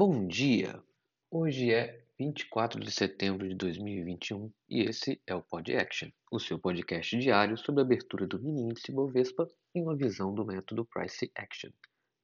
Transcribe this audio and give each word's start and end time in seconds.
Bom 0.00 0.28
dia! 0.28 0.80
Hoje 1.28 1.74
é 1.74 2.04
24 2.16 2.78
de 2.78 2.92
setembro 2.92 3.48
de 3.48 3.56
2021 3.56 4.48
e 4.68 4.82
esse 4.82 5.20
é 5.26 5.34
o 5.34 5.42
Pod 5.42 5.74
Action, 5.76 6.08
o 6.30 6.38
seu 6.38 6.56
podcast 6.56 7.18
diário 7.18 7.58
sobre 7.58 7.80
a 7.80 7.84
abertura 7.84 8.24
do 8.24 8.40
mini 8.40 8.62
índice 8.62 8.92
Bovespa 8.92 9.50
em 9.74 9.82
uma 9.82 9.96
visão 9.96 10.32
do 10.32 10.46
método 10.46 10.84
Price 10.84 11.28
Action. 11.34 11.72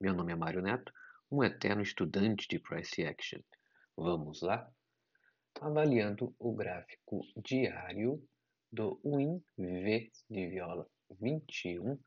Meu 0.01 0.15
nome 0.15 0.33
é 0.33 0.37
Mário 0.37 0.63
Neto, 0.63 0.93
um 1.29 1.43
eterno 1.43 1.83
estudante 1.83 2.47
de 2.47 2.61
Price 2.61 3.05
Action. 3.05 3.41
Vamos 3.97 4.41
lá? 4.41 4.73
Avaliando 5.61 6.33
o 6.39 6.55
gráfico 6.55 7.23
diário 7.45 8.23
do 8.71 9.01
WinV 9.05 10.13
de 10.31 10.47
viola 10.47 10.89
21. 11.21 11.95
Uh, 11.95 12.01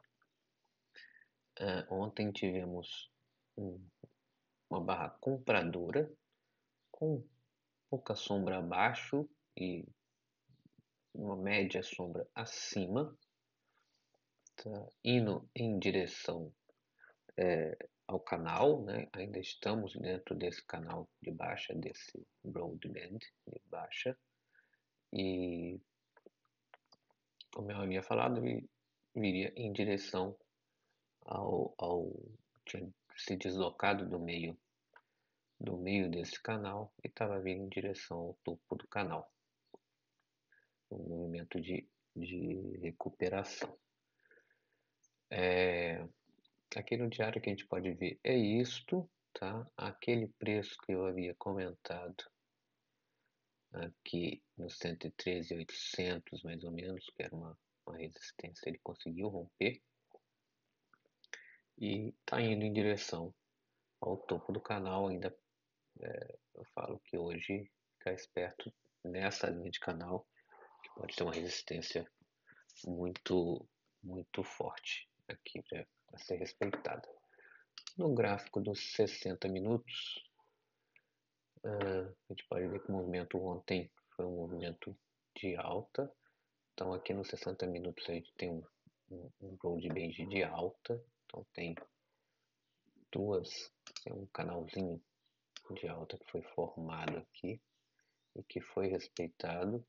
ontem 1.89 2.31
tivemos 2.31 3.11
um 3.57 3.85
uma 4.69 4.81
barra 4.81 5.09
compradora 5.21 6.11
com 6.91 7.23
pouca 7.89 8.15
sombra 8.15 8.57
abaixo 8.57 9.29
e 9.55 9.85
uma 11.13 11.35
média 11.35 11.81
sombra 11.81 12.27
acima, 12.35 13.17
tá 14.55 14.87
indo 15.03 15.49
em 15.55 15.79
direção 15.79 16.53
é, 17.37 17.77
ao 18.07 18.19
canal, 18.19 18.83
né? 18.83 19.07
ainda 19.13 19.39
estamos 19.39 19.93
dentro 19.95 20.35
desse 20.35 20.63
canal 20.65 21.09
de 21.21 21.31
baixa, 21.31 21.73
desse 21.73 22.25
broadband 22.43 23.19
de 23.47 23.61
baixa, 23.65 24.17
e 25.13 25.79
como 27.53 27.71
eu 27.71 27.77
havia 27.77 28.03
falado, 28.03 28.41
viria 29.15 29.51
em 29.55 29.71
direção 29.73 30.37
ao, 31.25 31.73
ao 31.77 32.11
se 33.17 33.35
deslocado 33.35 34.07
do 34.07 34.19
meio 34.19 34.57
do 35.59 35.77
meio 35.77 36.09
desse 36.09 36.39
canal 36.41 36.93
e 37.03 37.07
estava 37.07 37.39
vindo 37.39 37.63
em 37.63 37.69
direção 37.69 38.17
ao 38.17 38.39
topo 38.43 38.75
do 38.75 38.87
canal. 38.87 39.31
Um 40.91 40.97
movimento 41.09 41.59
de, 41.59 41.87
de 42.15 42.77
recuperação. 42.81 43.77
É, 45.29 46.07
aqui 46.75 46.95
no 46.95 47.09
diário 47.09 47.41
que 47.41 47.49
a 47.49 47.53
gente 47.53 47.65
pode 47.65 47.91
ver 47.95 48.19
é 48.23 48.37
isto, 48.37 49.09
tá? 49.33 49.67
Aquele 49.75 50.27
preço 50.39 50.77
que 50.85 50.93
eu 50.93 51.05
havia 51.05 51.33
comentado 51.35 52.23
aqui 53.73 54.41
no 54.57 54.69
113,800 54.69 56.43
mais 56.43 56.63
ou 56.63 56.71
menos, 56.71 57.05
que 57.15 57.23
era 57.23 57.35
uma, 57.35 57.57
uma 57.85 57.97
resistência, 57.97 58.69
ele 58.69 58.79
conseguiu 58.83 59.27
romper 59.27 59.81
e 61.77 62.09
está 62.09 62.41
indo 62.41 62.63
em 62.63 62.73
direção 62.73 63.33
ao 64.01 64.17
topo 64.17 64.51
do 64.51 64.59
canal. 64.59 65.07
Ainda 65.07 65.35
é, 66.01 66.37
eu 66.55 66.65
falo 66.73 66.99
que 67.05 67.17
hoje 67.17 67.69
ficar 67.97 68.13
esperto 68.13 68.73
nessa 69.03 69.49
linha 69.49 69.69
de 69.69 69.79
canal, 69.79 70.27
que 70.83 70.89
pode 70.95 71.15
ter 71.15 71.23
uma 71.23 71.33
resistência 71.33 72.09
muito, 72.85 73.67
muito 74.03 74.43
forte 74.43 75.07
aqui 75.27 75.61
para 75.63 75.85
ser 76.17 76.37
respeitada. 76.37 77.07
No 77.97 78.13
gráfico 78.13 78.61
dos 78.61 78.93
60 78.93 79.47
minutos, 79.47 80.23
uh, 81.63 82.15
a 82.29 82.33
gente 82.33 82.45
pode 82.47 82.67
ver 82.67 82.81
que 82.81 82.89
o 82.89 82.93
movimento 82.93 83.37
ontem 83.39 83.89
foi 84.15 84.25
um 84.25 84.35
movimento 84.35 84.95
de 85.35 85.55
alta. 85.55 86.11
Então 86.73 86.93
aqui 86.93 87.13
nos 87.13 87.27
60 87.29 87.65
minutos 87.67 88.07
a 88.09 88.13
gente 88.13 88.33
tem 88.35 88.51
um, 88.51 88.63
um, 89.09 89.31
um 89.41 89.55
broad 89.55 89.87
de 90.27 90.43
alta 90.43 91.03
então 91.27 91.45
tem 91.53 91.75
duas, 93.11 93.49
tem 94.03 94.13
um 94.13 94.25
canalzinho 94.27 95.01
de 95.71 95.87
alta 95.87 96.17
que 96.17 96.31
foi 96.31 96.41
formado 96.41 97.17
aqui 97.17 97.61
e 98.35 98.43
que 98.43 98.61
foi 98.61 98.87
respeitado 98.87 99.85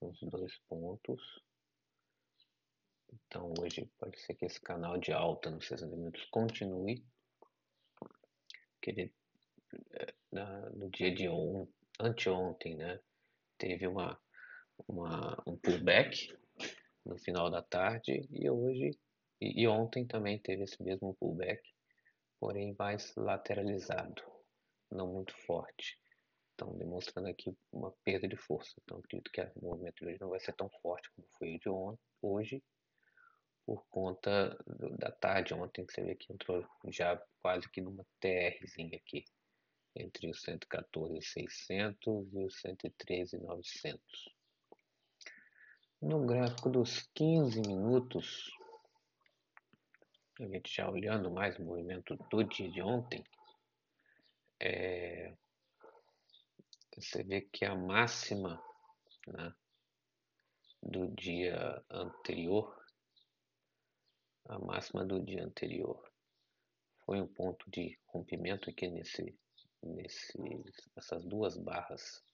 os 0.00 0.18
dois 0.22 0.58
pontos. 0.68 1.22
Então 3.12 3.52
hoje 3.60 3.88
pode 3.98 4.18
ser 4.20 4.34
que 4.34 4.46
esse 4.46 4.60
canal 4.60 4.98
de 4.98 5.12
alta 5.12 5.50
nos 5.50 5.66
60 5.66 5.96
minutos 5.96 6.24
continue. 6.26 7.04
Que 8.82 8.90
ele, 8.90 9.14
é, 9.92 10.14
na, 10.32 10.70
no 10.70 10.90
dia 10.90 11.14
de 11.14 11.28
ontem, 11.28 11.72
anteontem, 12.00 12.76
né, 12.76 12.98
teve 13.58 13.86
uma, 13.86 14.18
uma, 14.88 15.40
um 15.46 15.56
pullback 15.56 16.34
no 17.04 17.18
final 17.18 17.50
da 17.50 17.62
tarde 17.62 18.26
e 18.30 18.48
hoje 18.48 18.98
e, 19.40 19.62
e 19.62 19.68
ontem 19.68 20.06
também 20.06 20.38
teve 20.38 20.64
esse 20.64 20.82
mesmo 20.82 21.14
pullback, 21.14 21.62
porém 22.38 22.74
mais 22.78 23.14
lateralizado, 23.16 24.22
não 24.90 25.12
muito 25.12 25.34
forte. 25.46 25.98
Então, 26.54 26.76
demonstrando 26.76 27.28
aqui 27.28 27.56
uma 27.72 27.90
perda 28.04 28.28
de 28.28 28.36
força. 28.36 28.74
Então, 28.82 28.98
acredito 28.98 29.30
que 29.32 29.40
o 29.40 29.64
movimento 29.64 29.96
de 29.96 30.06
hoje 30.06 30.20
não 30.20 30.28
vai 30.28 30.40
ser 30.40 30.52
tão 30.52 30.68
forte 30.82 31.10
como 31.16 31.26
foi 31.38 31.58
de 31.58 31.70
ontem, 31.70 32.02
hoje, 32.20 32.62
por 33.64 33.86
conta 33.88 34.58
do, 34.66 34.94
da 34.98 35.10
tarde 35.10 35.54
ontem, 35.54 35.86
que 35.86 35.92
você 35.92 36.02
vê 36.02 36.14
que 36.14 36.30
entrou 36.32 36.66
já 36.88 37.16
quase 37.40 37.66
que 37.70 37.80
numa 37.80 38.04
TRzinha 38.20 38.96
aqui, 38.96 39.24
entre 39.96 40.28
os 40.28 40.42
114,600 40.42 42.34
e 42.34 42.44
os 42.44 42.60
113,900. 42.60 44.00
No 46.02 46.26
gráfico 46.26 46.68
dos 46.68 47.08
15 47.14 47.60
minutos, 47.62 48.50
a 50.42 50.48
gente 50.48 50.74
já 50.74 50.88
olhando 50.88 51.30
mais 51.30 51.58
o 51.58 51.62
movimento 51.62 52.16
do 52.30 52.42
dia 52.42 52.70
de 52.70 52.80
ontem, 52.80 53.22
é, 54.58 55.34
você 56.96 57.22
vê 57.22 57.42
que 57.42 57.64
a 57.64 57.74
máxima 57.74 58.62
né, 59.26 59.54
do 60.82 61.08
dia 61.08 61.84
anterior, 61.90 62.74
a 64.48 64.58
máxima 64.58 65.04
do 65.04 65.22
dia 65.22 65.44
anterior 65.44 66.10
foi 67.04 67.20
um 67.20 67.26
ponto 67.26 67.70
de 67.70 67.98
rompimento 68.06 68.70
aqui 68.70 68.88
nesse, 68.88 69.38
nesse, 69.82 70.38
essas 70.96 71.22
duas 71.24 71.58
barras 71.58 72.24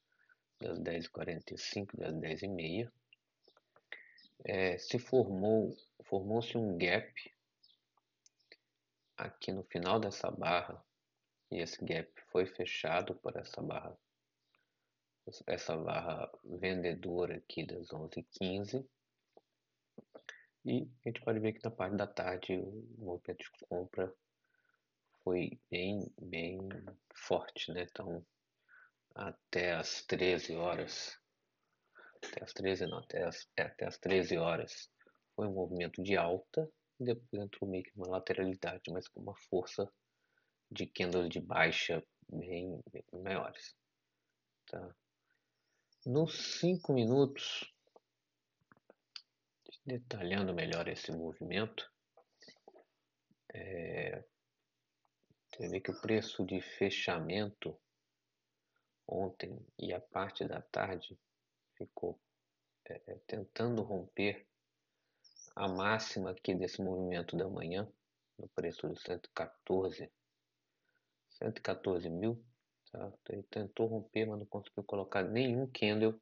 das 0.61 0.79
10h45 0.79 1.95
e 1.95 1.97
das 1.97 2.15
10h30. 2.15 2.93
É, 4.45 4.79
se 4.79 4.99
formou, 4.99 5.77
formou-se 6.05 6.57
um 6.57 6.79
gap 6.79 7.36
aqui 9.17 9.53
no 9.53 9.65
final 9.65 9.99
dessa 9.99 10.31
barra 10.31 10.83
e 11.51 11.59
esse 11.59 11.85
gap 11.85 12.11
foi 12.31 12.47
fechado 12.47 13.15
por 13.17 13.37
essa 13.37 13.63
barra 13.63 13.97
essa 15.47 15.77
barra 15.77 16.31
vendedora 16.45 17.37
aqui 17.37 17.67
das 17.67 17.89
11h15 17.89 18.87
e 20.65 20.83
a 21.05 21.09
gente 21.09 21.21
pode 21.21 21.39
ver 21.39 21.53
que 21.53 21.65
na 21.65 21.71
parte 21.71 21.97
da 21.97 22.09
tarde 22.09 22.57
o 22.59 22.85
movimento 22.99 23.39
de 23.39 23.51
compra 23.69 24.13
foi 25.23 25.61
bem, 25.71 26.13
bem 26.21 26.59
forte, 27.15 27.73
né? 27.73 27.87
Então, 27.89 28.25
até 29.15 29.75
as 29.75 30.03
13 30.03 30.57
horas, 30.57 31.17
até 32.23 32.43
as 32.43 32.53
13 32.53 32.87
não, 32.87 32.99
até 32.99 33.25
as, 33.25 33.49
é, 33.57 33.63
até 33.63 33.87
as 33.87 33.97
13 33.99 34.39
horas 34.39 34.91
foi 35.37 35.47
um 35.47 35.53
movimento 35.53 36.03
de 36.03 36.17
alta 36.17 36.69
depois 37.05 37.43
entrou 37.43 37.71
meio 37.71 37.85
que 37.85 37.93
uma 37.97 38.09
lateralidade, 38.09 38.91
mas 38.91 39.09
com 39.09 39.21
uma 39.21 39.35
força 39.35 39.91
de 40.71 40.87
candle 40.87 41.29
de 41.29 41.41
baixa 41.41 42.03
bem, 42.29 42.81
bem 42.91 43.05
maiores. 43.13 43.77
Tá? 44.67 44.95
Nos 46.05 46.59
5 46.61 46.93
minutos, 46.93 47.73
detalhando 49.85 50.55
melhor 50.55 50.89
esse 50.89 51.13
movimento, 51.13 51.91
é, 53.53 54.25
você 55.49 55.69
vê 55.69 55.81
que 55.81 55.91
o 55.91 56.01
preço 56.01 56.45
de 56.45 56.61
fechamento 56.61 57.79
ontem 59.07 59.65
e 59.79 59.93
a 59.93 60.01
parte 60.01 60.45
da 60.45 60.61
tarde 60.61 61.19
ficou 61.77 62.21
é, 62.85 63.01
é 63.07 63.19
tentando 63.27 63.83
romper 63.83 64.47
a 65.57 65.67
máxima 65.67 66.31
aqui 66.31 66.55
desse 66.55 66.83
movimento 66.83 67.35
da 67.35 67.49
manhã, 67.49 67.91
no 68.39 68.47
preço 68.49 68.87
de 68.91 69.01
114, 69.01 70.13
114 71.31 72.11
mil, 72.11 72.45
tá? 72.93 73.11
Ele 73.31 73.43
tentou 73.45 73.87
romper, 73.87 74.27
mas 74.27 74.39
não 74.39 74.47
conseguiu 74.47 74.85
colocar 74.85 75.23
nenhum 75.23 75.67
candle, 75.67 76.21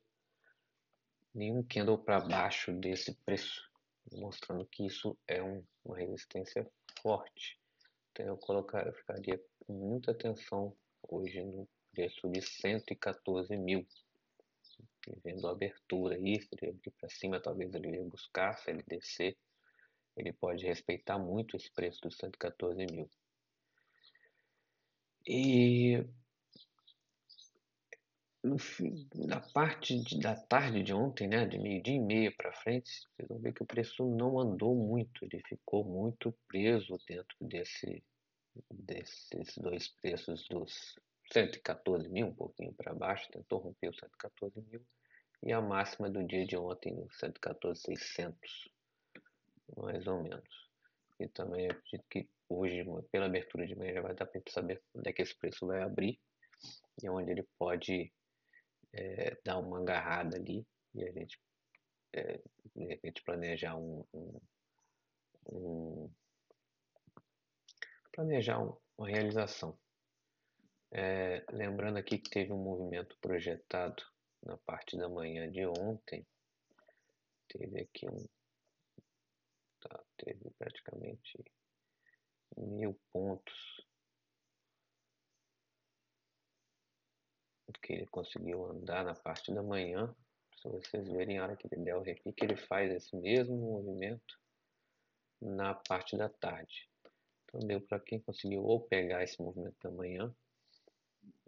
nenhum 1.34 1.64
candle 1.64 1.98
para 1.98 2.20
baixo 2.20 2.72
desse 2.72 3.12
preço, 3.25 3.69
mostrando 4.12 4.64
que 4.66 4.86
isso 4.86 5.19
é 5.26 5.42
um, 5.42 5.64
uma 5.84 5.98
resistência 5.98 6.70
forte. 7.02 7.58
Então 8.12 8.26
eu 8.26 8.37
colocar, 8.37 8.87
eu 8.87 8.92
ficaria 8.92 9.42
com 9.66 9.72
muita 9.72 10.12
atenção 10.12 10.76
hoje 11.02 11.42
no 11.42 11.69
preço 11.92 12.28
de 12.28 12.40
114 12.40 13.56
mil 13.56 13.84
vendo 15.22 15.46
a 15.46 15.52
abertura 15.52 16.16
aí, 16.16 16.40
se 16.40 16.48
ele 16.52 16.70
abrir 16.70 16.90
para 16.92 17.08
cima, 17.08 17.40
talvez 17.40 17.74
ele 17.74 17.90
ia 17.90 18.04
buscar, 18.04 18.56
se 18.58 18.70
ele 18.70 18.82
descer, 18.86 19.36
ele 20.16 20.32
pode 20.32 20.64
respeitar 20.64 21.18
muito 21.18 21.56
esse 21.56 21.72
preço 21.72 22.00
dos 22.02 22.16
114 22.16 22.86
mil. 22.86 23.10
E 25.26 26.04
no, 28.42 28.56
na 29.26 29.40
parte 29.40 29.98
de, 29.98 30.18
da 30.20 30.36
tarde 30.36 30.82
de 30.82 30.92
ontem, 30.92 31.26
né, 31.26 31.46
de 31.46 31.58
meio-dia 31.58 31.94
e 31.94 32.00
meia 32.00 32.32
para 32.36 32.52
frente, 32.52 32.90
vocês 32.90 33.28
vão 33.28 33.38
ver 33.38 33.54
que 33.54 33.62
o 33.62 33.66
preço 33.66 34.04
não 34.04 34.38
andou 34.38 34.74
muito, 34.76 35.24
ele 35.24 35.42
ficou 35.48 35.84
muito 35.84 36.36
preso 36.46 36.98
dentro 37.08 37.36
desse, 37.40 38.04
desses 38.70 39.56
dois 39.56 39.88
preços 39.88 40.46
dos 40.48 40.94
114 41.32 42.09
mil, 42.09 42.29
um 42.29 42.35
pouquinho 42.35 42.73
para 42.75 42.94
baixo, 42.94 43.31
tentou 43.31 43.59
romper 43.59 43.88
os 43.88 43.99
114 43.99 44.61
mil, 44.62 44.85
e 45.43 45.53
a 45.53 45.61
máxima 45.61 46.11
do 46.11 46.25
dia 46.25 46.47
de 46.47 46.56
ontem, 46.56 47.06
114,600, 47.21 48.69
mais 49.76 50.06
ou 50.06 50.23
menos. 50.23 50.71
E 51.21 51.29
também 51.29 51.67
acredito 51.67 52.05
que 52.11 52.29
hoje, 52.49 52.85
pela 53.11 53.26
abertura 53.26 53.67
de 53.67 53.76
manhã, 53.76 53.94
já 53.94 54.03
vai 54.03 54.15
dar 54.15 54.26
para 54.26 54.41
saber 54.49 54.82
onde 54.94 55.11
é 55.11 55.12
que 55.12 55.23
esse 55.23 55.37
preço 55.37 55.67
vai 55.67 55.82
abrir 55.82 56.21
e 57.03 57.09
onde 57.09 57.31
ele 57.31 57.47
pode 57.59 58.12
é, 58.93 59.37
dar 59.44 59.59
uma 59.59 59.81
agarrada 59.81 60.37
ali 60.37 60.67
e 60.94 61.05
a 61.05 61.12
gente, 61.12 61.38
é, 62.12 62.41
de 62.75 62.85
repente, 62.87 63.23
planejar 63.25 63.76
um, 63.76 64.05
um, 64.12 64.41
um 65.50 66.11
planejar 68.12 68.61
um, 68.61 68.76
uma 68.97 69.09
realização. 69.09 69.76
É, 70.96 71.44
lembrando 71.50 71.99
aqui 71.99 72.19
que 72.19 72.31
teve 72.31 72.52
um 72.52 72.62
movimento 72.62 73.19
projetado 73.20 74.00
na 74.44 74.56
parte 74.58 74.96
da 74.96 75.08
manhã 75.08 75.50
de 75.50 75.67
ontem. 75.67 76.25
Teve 77.49 77.81
aqui 77.81 78.08
um. 78.08 78.25
Tá, 79.81 80.05
teve 80.17 80.50
praticamente 80.56 81.44
mil 82.56 82.96
pontos 83.12 83.85
que 87.82 87.93
ele 87.93 88.06
conseguiu 88.06 88.64
andar 88.64 89.05
na 89.05 89.17
parte 89.17 89.52
da 89.52 89.64
manhã. 89.64 90.14
Se 90.56 90.69
vocês 90.69 91.08
verem 91.08 91.38
a 91.38 91.43
hora 91.43 91.56
que 91.56 91.67
ele 91.67 91.82
der 91.82 91.97
o 91.97 92.02
repique, 92.02 92.44
ele 92.44 92.56
faz 92.56 92.90
esse 92.93 93.17
mesmo 93.17 93.56
movimento 93.56 94.40
na 95.43 95.75
parte 95.75 96.17
da 96.17 96.29
tarde. 96.29 96.88
Então 97.43 97.58
deu 97.67 97.81
para 97.81 97.99
quem 97.99 98.20
conseguiu 98.20 98.62
ou 98.62 98.81
pegar 98.81 99.25
esse 99.25 99.43
movimento 99.43 99.76
da 99.82 99.90
manhã 99.90 100.35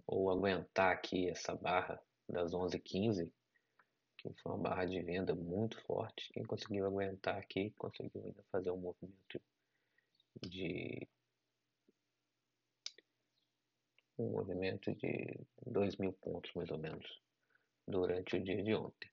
ou 0.06 0.30
aguentar 0.30 0.92
aqui 0.92 1.28
essa 1.28 1.54
barra 1.54 2.00
das 2.28 2.52
11h15, 2.52 3.30
que 4.16 4.32
foi 4.42 4.52
uma 4.52 4.58
barra 4.58 4.84
de 4.84 5.00
venda 5.02 5.34
muito 5.34 5.80
forte. 5.82 6.32
Quem 6.32 6.44
conseguiu 6.44 6.86
aguentar 6.86 7.36
aqui 7.36 7.70
conseguiu 7.76 8.24
ainda 8.24 8.42
fazer 8.50 8.70
um 8.70 8.78
movimento 8.78 9.40
de 10.42 11.06
um 14.18 14.30
movimento 14.30 14.94
de 14.94 15.38
2 15.66 15.96
mil 15.96 16.12
pontos 16.12 16.52
mais 16.54 16.70
ou 16.70 16.78
menos 16.78 17.20
durante 17.86 18.36
o 18.36 18.42
dia 18.42 18.62
de 18.62 18.74
ontem. 18.74 19.10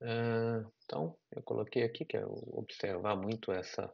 Uh, 0.00 0.70
então, 0.84 1.16
eu 1.32 1.42
coloquei 1.42 1.82
aqui 1.82 2.04
que 2.04 2.16
é 2.16 2.24
observar 2.26 3.16
muito 3.16 3.50
essa, 3.50 3.92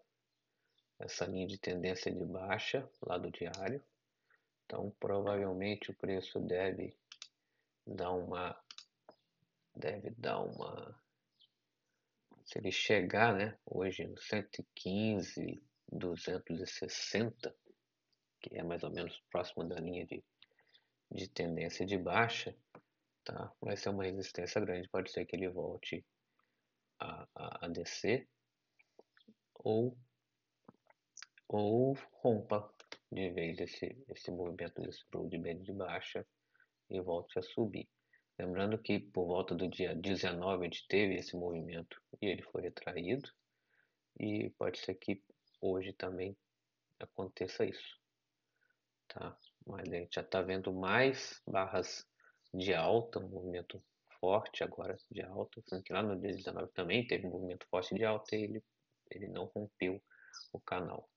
essa 0.98 1.24
linha 1.24 1.46
de 1.46 1.58
tendência 1.58 2.12
de 2.12 2.24
baixa 2.24 2.88
lá 3.02 3.16
do 3.16 3.30
diário. 3.30 3.82
Então, 4.64 4.94
provavelmente 4.98 5.90
o 5.90 5.94
preço 5.94 6.40
deve 6.40 6.96
dar 7.86 8.12
uma 8.12 8.56
deve 9.74 10.10
dar 10.10 10.40
uma 10.40 11.00
se 12.44 12.58
ele 12.58 12.72
chegar, 12.72 13.34
né, 13.34 13.56
hoje 13.64 14.06
no 14.06 14.18
115, 14.20 15.62
260, 15.90 17.54
que 18.40 18.58
é 18.58 18.62
mais 18.62 18.82
ou 18.82 18.90
menos 18.90 19.22
próximo 19.30 19.64
da 19.64 19.76
linha 19.76 20.04
de, 20.04 20.22
de 21.10 21.28
tendência 21.28 21.86
de 21.86 21.96
baixa, 21.96 22.54
tá? 23.24 23.52
Vai 23.60 23.76
ser 23.76 23.90
uma 23.90 24.04
resistência 24.04 24.60
grande, 24.60 24.88
pode 24.88 25.10
ser 25.10 25.24
que 25.24 25.36
ele 25.36 25.48
volte 25.48 26.04
a, 26.98 27.26
a, 27.34 27.66
a 27.66 27.68
descer 27.68 28.28
ou 29.54 29.96
ou 31.48 31.96
rompa 32.14 32.72
de 33.12 33.30
vez 33.30 33.60
esse, 33.60 33.96
esse 34.08 34.30
movimento 34.30 34.80
desse 34.80 35.04
broadband 35.10 35.62
de 35.62 35.72
baixa 35.72 36.26
e 36.88 37.00
volte 37.00 37.38
a 37.38 37.42
subir. 37.42 37.86
Lembrando 38.38 38.78
que 38.78 38.98
por 38.98 39.26
volta 39.26 39.54
do 39.54 39.68
dia 39.68 39.94
19 39.94 40.62
a 40.62 40.64
gente 40.64 40.86
teve 40.88 41.16
esse 41.16 41.36
movimento 41.36 42.00
e 42.20 42.26
ele 42.26 42.42
foi 42.42 42.62
retraído 42.62 43.28
e 44.18 44.50
pode 44.58 44.78
ser 44.78 44.94
que 44.94 45.22
hoje 45.60 45.92
também 45.92 46.36
aconteça 46.98 47.66
isso. 47.66 48.00
Tá? 49.08 49.36
Mas 49.66 49.88
a 49.90 49.96
gente 49.96 50.14
já 50.14 50.22
está 50.22 50.40
vendo 50.40 50.72
mais 50.72 51.42
barras 51.46 52.06
de 52.52 52.72
alta, 52.72 53.18
um 53.18 53.28
movimento 53.28 53.82
forte 54.18 54.64
agora 54.64 54.96
de 55.10 55.20
alta, 55.20 55.62
sendo 55.66 55.82
que 55.82 55.92
lá 55.92 56.02
no 56.02 56.18
dia 56.18 56.34
19 56.34 56.72
também 56.72 57.06
teve 57.06 57.26
um 57.26 57.30
movimento 57.30 57.66
forte 57.68 57.94
de 57.94 58.04
alta 58.04 58.34
e 58.34 58.44
ele, 58.44 58.64
ele 59.10 59.28
não 59.28 59.44
rompeu 59.54 60.02
o 60.52 60.60
canal. 60.60 61.11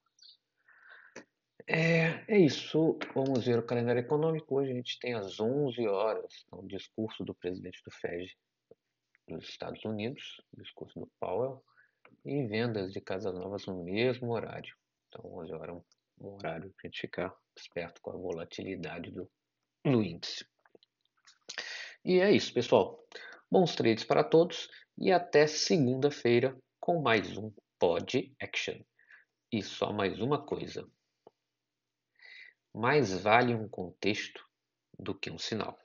É, 1.67 2.23
é 2.27 2.37
isso. 2.37 2.97
Vamos 3.15 3.45
ver 3.45 3.57
o 3.57 3.65
calendário 3.65 3.99
econômico. 3.99 4.55
Hoje 4.55 4.71
a 4.71 4.75
gente 4.75 4.99
tem 4.99 5.15
às 5.15 5.39
11 5.39 5.87
horas 5.87 6.45
o 6.51 6.61
um 6.61 6.67
discurso 6.67 7.23
do 7.23 7.33
presidente 7.33 7.81
do 7.83 7.91
FED 7.91 8.37
dos 9.27 9.49
Estados 9.49 9.83
Unidos, 9.83 10.39
discurso 10.53 10.99
do 10.99 11.11
Powell, 11.19 11.63
e 12.23 12.45
vendas 12.45 12.93
de 12.93 13.01
casas 13.01 13.33
novas 13.33 13.65
no 13.65 13.83
mesmo 13.83 14.31
horário. 14.31 14.75
Então, 15.07 15.25
11 15.39 15.53
horas 15.53 15.69
é 15.69 16.23
um 16.23 16.33
horário 16.35 16.69
para 16.69 16.81
a 16.83 16.87
gente 16.87 17.01
ficar 17.01 17.35
esperto 17.57 17.99
com 17.99 18.11
a 18.11 18.17
volatilidade 18.17 19.09
do, 19.09 19.27
do 19.83 20.03
índice. 20.03 20.45
E 22.03 22.19
é 22.19 22.31
isso, 22.31 22.53
pessoal. 22.53 23.03
Bons 23.49 23.75
trades 23.75 24.03
para 24.03 24.23
todos 24.23 24.69
e 24.99 25.11
até 25.11 25.47
segunda-feira 25.47 26.55
com 26.79 27.01
mais 27.01 27.35
um 27.35 27.51
Pod 27.79 28.35
Action. 28.39 28.79
E 29.51 29.63
só 29.63 29.91
mais 29.91 30.19
uma 30.19 30.45
coisa 30.45 30.87
mais 32.75 33.13
vale 33.13 33.55
um 33.55 33.69
contexto 33.69 34.45
do 34.99 35.15
que 35.15 35.31
um 35.31 35.37
sinal. 35.37 35.79